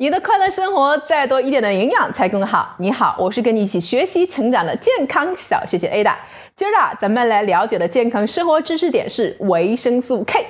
[0.00, 2.74] 你的快乐生活再多一点的营养才更好。
[2.78, 6.10] 你好，我是跟你一起学习成长的健康小学姐 A 的。
[6.56, 10.46] 今儿啊，咱们来了解的健康生活知识点是维生素 K，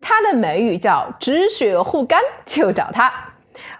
[0.00, 3.12] 它的美誉叫止血护肝，就找它。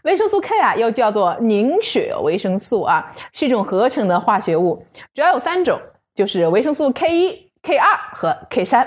[0.02, 5.80] 维生素 K 啊，又叫做凝血维生素啊，是一种合成的化学物，主要有三种，
[6.14, 8.86] 就是维生素 K 一、K 二和 K 三。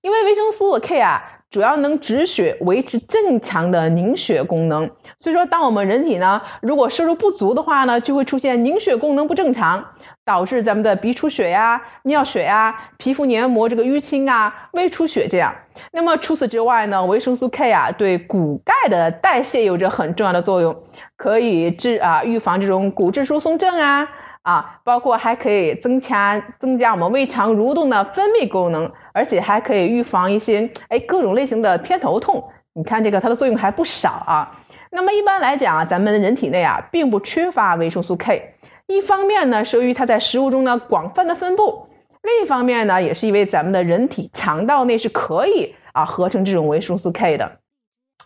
[0.00, 1.22] 因为维生素 K 啊。
[1.52, 4.90] 主要能止血，维持正常的凝血功能。
[5.18, 9.84] 所以说，当我们人体呢，如果摄入不足的话呢，就会出现凝血功能不正常，
[10.24, 15.54] 导致咱们的鼻出血呀、尿血呀、皮肤黏膜这个淤青啊、胃出血这样。
[15.92, 20.74] 那么除此之外呢，维生素 K 啊，对骨钙的代谢有着很重要的作用，
[21.18, 24.08] 可以治啊预防这种骨质疏松症啊。
[24.42, 32.42] 啊，包括还可以增强增加我们胃肠蠕动的分泌功能，而且还可以预防一些哎各种类型的偏头痛。
[32.72, 34.58] 你看这个它的作用还不少啊。
[34.90, 38.54] 那么一般来讲啊，咱们人体内啊并不缺乏维生素 K。
[38.88, 41.86] 一方面呢，是由于它在食物中呢广泛的分布；
[42.22, 47.58] 另一方面呢，也是因为咱们的人体肠道内是可以啊合成这种维生素 K 的。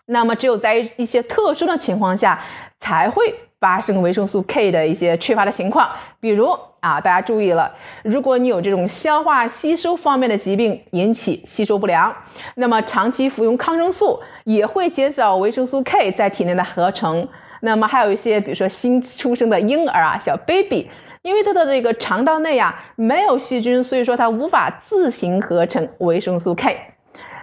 [0.06, 2.42] 那么只有在一些特殊的情况下
[2.80, 3.34] 才会。
[3.67, 12.14] 发生维生素 K 的一些缺乏的情况，比如啊，大家注意了，如果你有这种消化吸收方面的疾病引起吸收不良，
[12.55, 17.27] 那么长期服用抗生素也会减少维生素 K 在体内的合成。
[17.62, 20.89] 那么还有一些，比如说新出生的婴儿啊，小 baby，
[21.22, 26.78] 因为他的这个肠道内啊没有细菌，所以说他无法自行合成维生素 K。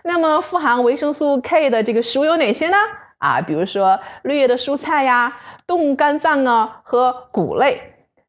[0.06, 2.78] 那么富含维生素 K 的这个食物有哪些呢？
[3.24, 5.34] 啊，比如说绿叶的蔬菜呀。
[5.66, 7.82] 动物肝脏啊和谷类，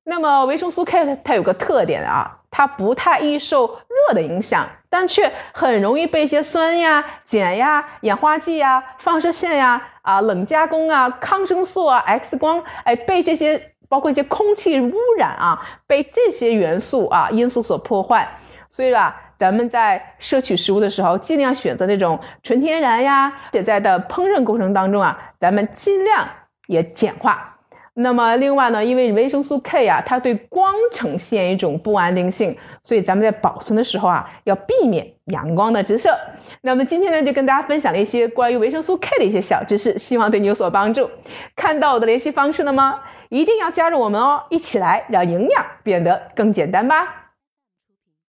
[0.05, 18.28] 那么维生素 K 它有个特点啊，它不太易受热的影响，但却很容易被一些酸呀、碱呀、氧化剂呀、放射线呀、啊冷加工啊、抗生素啊、X 光，哎被这些包括一些空气污染啊，被这些元素啊因素所破坏。
[18.69, 26.26] 所以啊，咱们在摄取食物的时候，尽量选择那种纯天然呀，且在的烹饪过程当中啊，咱们尽量。
[26.66, 27.59] 也简化。
[27.92, 36.19] 那么，另外呢，因为维生素 K 啊，它对光呈现一种不安定性，所以咱们在保存的时候啊，要避免阳光的直射。
[36.62, 41.10] 那么今天呢，就跟大家分享了一些关于维生素 K 的一些小知识，希望对你有所帮助。
[41.54, 42.98] 看到我的联系方式了吗？
[43.28, 47.23] 一定要加入我们哦，一起来让营养变得更简单吧。